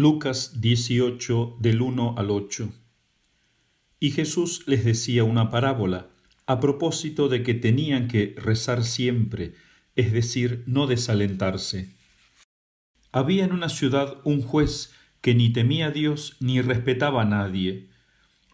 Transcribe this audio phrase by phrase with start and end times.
[0.00, 2.72] Lucas 18 del 1 al 8.
[3.98, 6.06] Y Jesús les decía una parábola
[6.46, 9.52] a propósito de que tenían que rezar siempre,
[9.96, 11.90] es decir, no desalentarse.
[13.12, 17.90] Había en una ciudad un juez que ni temía a Dios ni respetaba a nadie,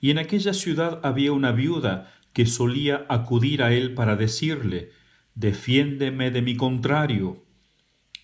[0.00, 4.90] y en aquella ciudad había una viuda que solía acudir a él para decirle,
[5.36, 7.44] Defiéndeme de mi contrario.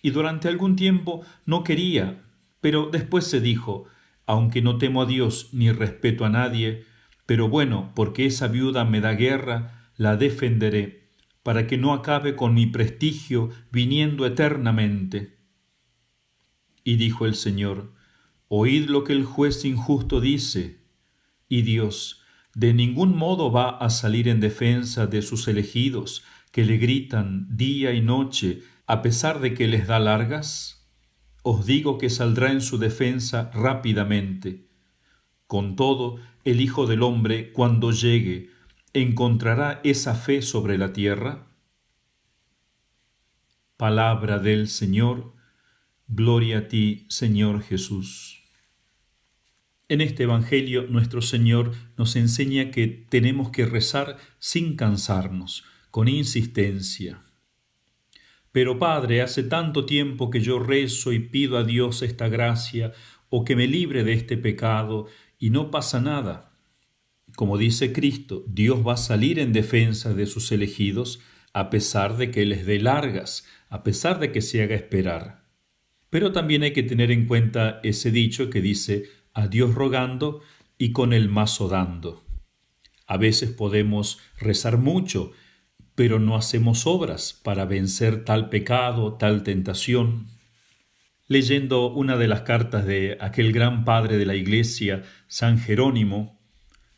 [0.01, 2.22] Y durante algún tiempo no quería,
[2.63, 3.87] pero después se dijo,
[4.25, 6.85] aunque no temo a Dios ni respeto a nadie,
[7.25, 11.09] pero bueno, porque esa viuda me da guerra, la defenderé,
[11.43, 15.39] para que no acabe con mi prestigio viniendo eternamente.
[16.85, 17.91] Y dijo el Señor,
[18.47, 20.85] Oíd lo que el juez injusto dice.
[21.49, 22.21] Y Dios
[22.55, 26.23] de ningún modo va a salir en defensa de sus elegidos,
[26.53, 30.82] que le gritan día y noche, a pesar de que les da largas?
[31.43, 34.65] Os digo que saldrá en su defensa rápidamente.
[35.45, 36.15] Con todo,
[36.45, 38.49] el Hijo del Hombre, cuando llegue,
[38.93, 41.47] ¿encontrará esa fe sobre la tierra?
[43.75, 45.33] Palabra del Señor,
[46.07, 48.41] gloria a ti, Señor Jesús.
[49.89, 57.22] En este Evangelio nuestro Señor nos enseña que tenemos que rezar sin cansarnos, con insistencia.
[58.53, 62.93] Pero Padre, hace tanto tiempo que yo rezo y pido a Dios esta gracia,
[63.29, 65.07] o que me libre de este pecado,
[65.39, 66.53] y no pasa nada.
[67.35, 71.19] Como dice Cristo, Dios va a salir en defensa de sus elegidos
[71.51, 75.47] a pesar de que les dé largas, a pesar de que se haga esperar.
[76.11, 80.41] Pero también hay que tener en cuenta ese dicho que dice a Dios rogando
[80.77, 82.23] y con el mazo dando.
[83.07, 85.31] A veces podemos rezar mucho,
[85.95, 90.27] pero no hacemos obras para vencer tal pecado, tal tentación
[91.27, 96.39] leyendo una de las cartas de aquel gran padre de la Iglesia, San Jerónimo,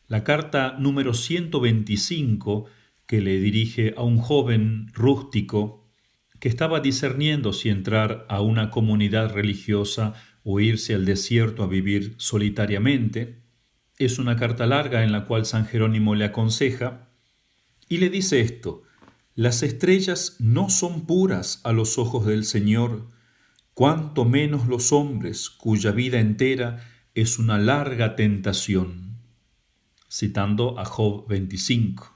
[0.07, 2.65] la carta número 125
[3.05, 5.87] que le dirige a un joven rústico
[6.39, 10.13] que estaba discerniendo si entrar a una comunidad religiosa
[10.43, 13.41] o irse al desierto a vivir solitariamente.
[13.97, 17.09] Es una carta larga en la cual San Jerónimo le aconseja
[17.87, 18.83] y le dice esto,
[19.35, 23.09] las estrellas no son puras a los ojos del Señor,
[23.73, 29.19] cuanto menos los hombres cuya vida entera es una larga tentación.
[30.09, 32.13] Citando a Job 25.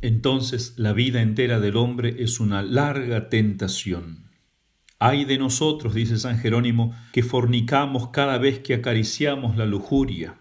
[0.00, 4.30] Entonces la vida entera del hombre es una larga tentación.
[5.00, 10.38] Ay de nosotros, dice San Jerónimo, que fornicamos cada vez que acariciamos la lujuria.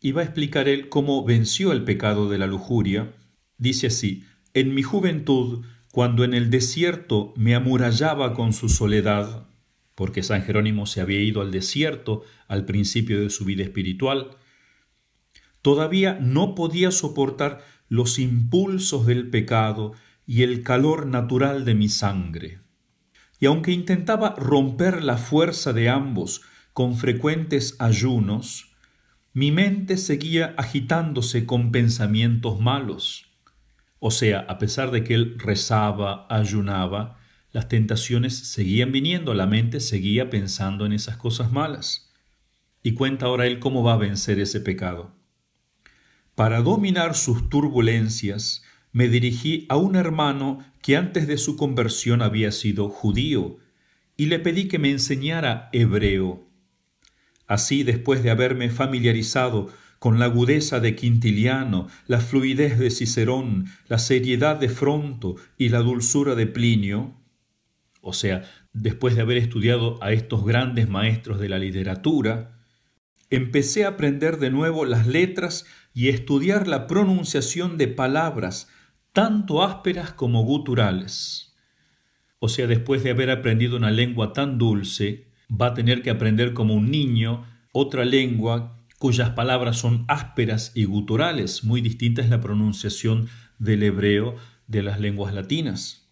[0.00, 3.12] Y va a explicar él cómo venció el pecado de la lujuria.
[3.58, 4.22] Dice así,
[4.56, 9.46] en mi juventud cuando en el desierto me amurallaba con su soledad,
[9.94, 14.30] porque San Jerónimo se había ido al desierto al principio de su vida espiritual,
[15.60, 19.92] todavía no podía soportar los impulsos del pecado
[20.26, 22.60] y el calor natural de mi sangre.
[23.38, 26.40] Y aunque intentaba romper la fuerza de ambos
[26.72, 28.72] con frecuentes ayunos,
[29.34, 33.25] mi mente seguía agitándose con pensamientos malos.
[34.06, 37.18] O sea, a pesar de que él rezaba, ayunaba,
[37.50, 42.14] las tentaciones seguían viniendo, la mente seguía pensando en esas cosas malas.
[42.84, 45.16] Y cuenta ahora él cómo va a vencer ese pecado.
[46.36, 48.62] Para dominar sus turbulencias,
[48.92, 53.58] me dirigí a un hermano que antes de su conversión había sido judío,
[54.16, 56.48] y le pedí que me enseñara hebreo.
[57.48, 63.98] Así, después de haberme familiarizado con la agudeza de Quintiliano, la fluidez de Cicerón, la
[63.98, 67.14] seriedad de Fronto y la dulzura de Plinio,
[68.02, 72.56] o sea, después de haber estudiado a estos grandes maestros de la literatura,
[73.30, 78.68] empecé a aprender de nuevo las letras y estudiar la pronunciación de palabras,
[79.12, 81.56] tanto ásperas como guturales.
[82.38, 86.52] O sea, después de haber aprendido una lengua tan dulce, va a tener que aprender
[86.52, 92.40] como un niño otra lengua cuyas palabras son ásperas y guturales, muy distinta es la
[92.40, 93.28] pronunciación
[93.58, 96.08] del hebreo de las lenguas latinas.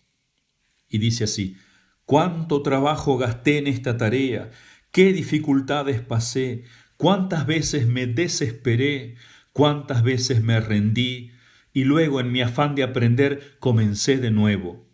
[0.89, 1.57] Y dice así,
[2.05, 4.51] cuánto trabajo gasté en esta tarea,
[4.91, 6.65] qué dificultades pasé,
[6.97, 9.17] cuántas veces me desesperé,
[9.53, 11.33] cuántas veces me rendí,
[11.73, 14.87] y luego en mi afán de aprender comencé de nuevo.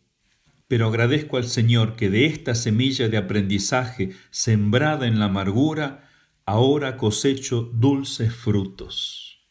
[0.69, 6.10] Pero agradezco al Señor que de esta semilla de aprendizaje sembrada en la amargura,
[6.47, 9.47] ahora cosecho dulces frutos.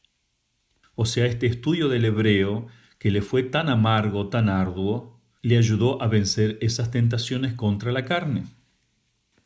[0.95, 6.01] O sea, este estudio del hebreo, que le fue tan amargo, tan arduo, le ayudó
[6.01, 8.45] a vencer esas tentaciones contra la carne.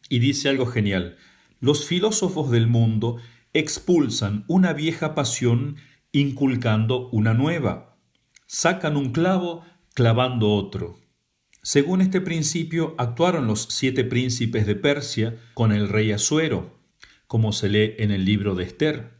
[0.09, 1.17] Y dice algo genial,
[1.59, 3.17] los filósofos del mundo
[3.53, 5.77] expulsan una vieja pasión
[6.11, 7.97] inculcando una nueva.
[8.47, 9.63] Sacan un clavo
[9.93, 10.99] clavando otro.
[11.61, 16.82] Según este principio actuaron los siete príncipes de Persia con el rey Asuero,
[17.33, 19.13] como se lee en el libro de Esther,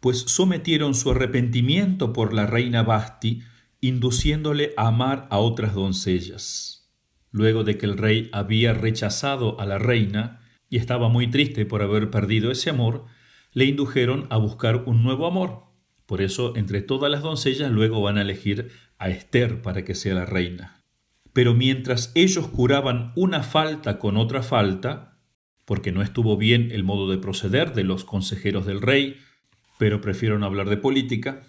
[0.00, 3.44] pues sometieron su arrepentimiento por la reina Basti,
[3.80, 6.90] induciéndole a amar a otras doncellas.
[7.30, 11.80] Luego de que el rey había rechazado a la reina y estaba muy triste por
[11.82, 13.04] haber perdido ese amor,
[13.52, 15.66] le indujeron a buscar un nuevo amor.
[16.06, 20.14] Por eso, entre todas las doncellas, luego van a elegir a Esther para que sea
[20.14, 20.82] la reina.
[21.32, 25.13] Pero mientras ellos curaban una falta con otra falta,
[25.64, 29.18] porque no estuvo bien el modo de proceder de los consejeros del rey,
[29.78, 31.42] pero prefieron hablar de política,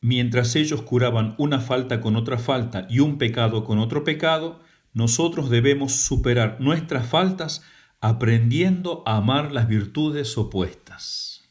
[0.00, 4.60] mientras ellos curaban una falta con otra falta y un pecado con otro pecado,
[4.92, 7.62] nosotros debemos superar nuestras faltas
[8.00, 11.48] aprendiendo a amar las virtudes opuestas.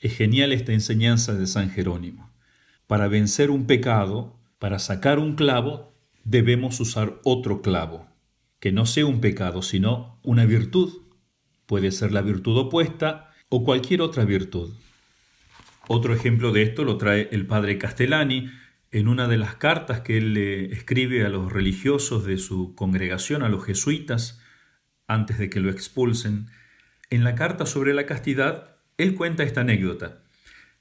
[0.00, 2.32] Es genial esta enseñanza de San Jerónimo.
[2.86, 8.08] Para vencer un pecado, para sacar un clavo, debemos usar otro clavo,
[8.58, 11.01] que no sea un pecado, sino una virtud.
[11.72, 14.74] Puede ser la virtud opuesta o cualquier otra virtud.
[15.88, 18.50] Otro ejemplo de esto lo trae el padre Castellani
[18.90, 23.42] en una de las cartas que él le escribe a los religiosos de su congregación,
[23.42, 24.38] a los jesuitas,
[25.06, 26.48] antes de que lo expulsen.
[27.08, 30.20] En la carta sobre la castidad, él cuenta esta anécdota.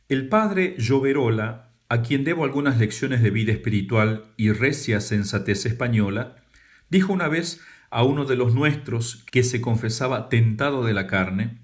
[0.10, 6.36] El padre Lloverola a quien debo algunas lecciones de vida espiritual y recia sensatez española,
[6.90, 7.62] dijo una vez
[7.92, 11.60] a uno de los nuestros que se confesaba tentado de la carne,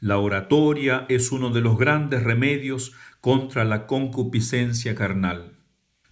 [0.00, 5.58] la oratoria es uno de los grandes remedios contra la concupiscencia carnal.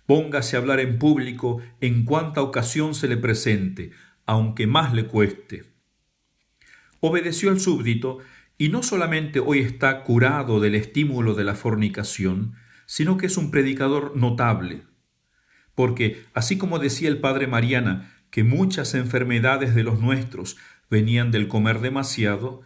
[0.06, 3.92] Póngase a hablar en público en cuanta ocasión se le presente,
[4.26, 5.64] aunque más le cueste.
[7.00, 8.18] Obedeció el súbdito
[8.58, 12.54] y no solamente hoy está curado del estímulo de la fornicación,
[12.86, 14.82] sino que es un predicador notable.
[15.74, 20.56] Porque, así como decía el padre Mariana, que muchas enfermedades de los nuestros
[20.90, 22.62] venían del comer demasiado,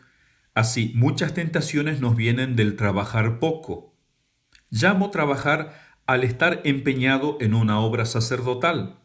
[0.55, 3.93] así muchas tentaciones nos vienen del trabajar poco.
[4.71, 5.77] Llamo trabajar
[6.07, 9.01] al estar empeñado en una obra sacerdotal,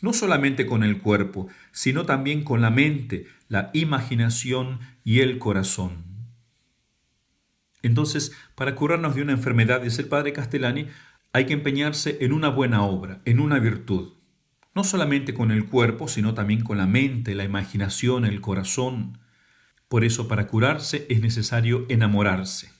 [0.00, 6.04] no solamente con el cuerpo, sino también con la mente, la imaginación y el corazón.
[7.82, 10.86] Entonces, para curarnos de una enfermedad, dice el padre Castellani,
[11.34, 14.17] hay que empeñarse en una buena obra, en una virtud.
[14.74, 19.18] No solamente con el cuerpo, sino también con la mente, la imaginación, el corazón.
[19.88, 22.70] Por eso, para curarse es necesario enamorarse.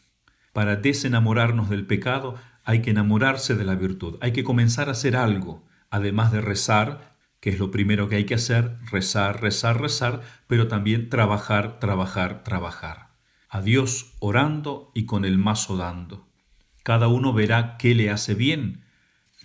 [0.52, 4.16] Para desenamorarnos del pecado hay que enamorarse de la virtud.
[4.20, 8.24] Hay que comenzar a hacer algo, además de rezar, que es lo primero que hay
[8.24, 13.08] que hacer, rezar, rezar, rezar, pero también trabajar, trabajar, trabajar
[13.48, 16.28] a Dios orando y con el mazo dando.
[16.82, 18.84] Cada uno verá qué le hace bien.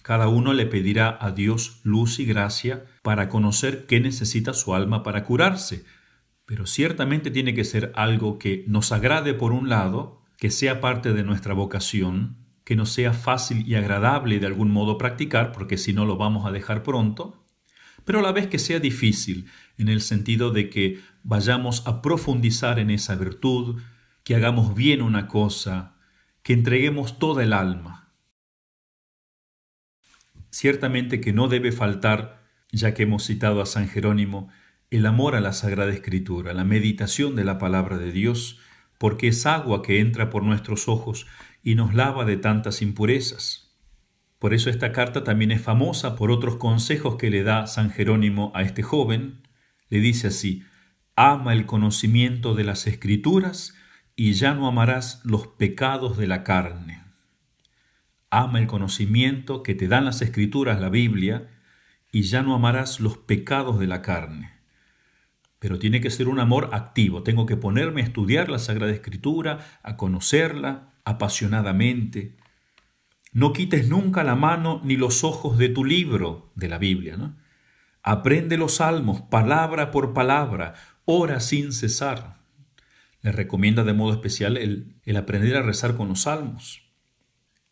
[0.04, 5.02] Cada uno le pedirá a Dios luz y gracia para conocer qué necesita su alma
[5.02, 5.86] para curarse.
[6.46, 11.14] Pero ciertamente tiene que ser algo que nos agrade por un lado, que sea parte
[11.14, 12.36] de nuestra vocación,
[12.66, 16.46] que nos sea fácil y agradable de algún modo practicar, porque si no lo vamos
[16.46, 17.46] a dejar pronto,
[18.04, 19.48] pero a la vez que sea difícil,
[19.78, 23.82] en el sentido de que vayamos a profundizar en esa virtud,
[24.26, 25.96] que hagamos bien una cosa,
[26.42, 28.03] que entreguemos toda el alma.
[30.64, 32.42] Ciertamente que no debe faltar,
[32.72, 34.48] ya que hemos citado a San Jerónimo,
[34.92, 38.62] el amor a la Sagrada Escritura, la meditación de la palabra de Dios,
[38.98, 41.28] porque es agua que entra por nuestros ojos
[41.64, 43.76] y nos lava de tantas impurezas.
[44.40, 48.54] Por eso esta carta también es famosa por otros consejos que le da San Jerónimo
[48.56, 49.42] a este joven.
[49.90, 50.64] Le dice así,
[51.18, 53.76] ama el conocimiento de las escrituras
[54.16, 57.03] y ya no amarás los pecados de la carne.
[58.36, 61.50] Ama el conocimiento que te dan las escrituras, la Biblia,
[62.12, 64.52] y ya no amarás los pecados de la carne.
[65.60, 67.24] Pero tiene que ser un amor activo.
[67.24, 72.38] Tengo que ponerme a estudiar la Sagrada Escritura, a conocerla apasionadamente.
[73.32, 77.36] No quites nunca la mano ni los ojos de tu libro de la Biblia.
[78.02, 80.74] Aprende los salmos palabra por palabra,
[81.06, 82.44] ora sin cesar
[83.24, 86.83] le recomienda de modo especial el, el aprender a rezar con los salmos.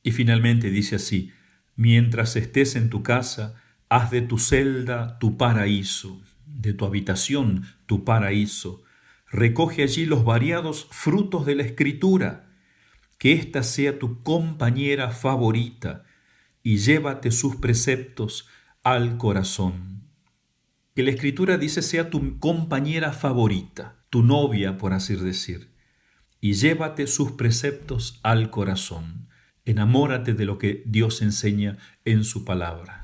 [0.03, 1.31] Y finalmente dice así,
[1.75, 3.55] mientras estés en tu casa,
[3.89, 8.83] haz de tu celda tu paraíso, de tu habitación tu paraíso.
[9.29, 12.49] Recoge allí los variados frutos de la escritura,
[13.17, 16.03] que ésta sea tu compañera favorita,
[16.63, 18.47] y llévate sus preceptos
[18.83, 20.03] al corazón.
[20.95, 25.71] Que la escritura dice sea tu compañera favorita tu novia, por así decir.
[26.43, 29.29] y llévate sus preceptos al corazón.
[29.65, 33.00] Enamórate de lo que Dios enseña en su palabra.